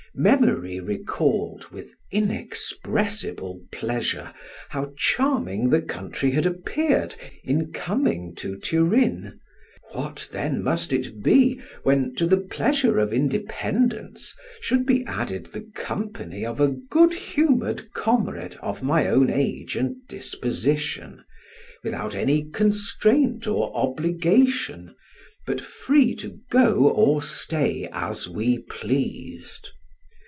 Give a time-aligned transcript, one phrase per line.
[0.13, 4.33] Memory recalled, with inexpressible pleasure,
[4.67, 9.39] how charming the country had appeared in coming to Turin;
[9.93, 15.61] what then must it be, when, to the pleasure of independence, should be added the
[15.61, 21.23] company of a good humored comrade of my own age and disposition,
[21.85, 24.93] without any constraint or obligation,
[25.47, 29.69] but free to go or stay as we pleased?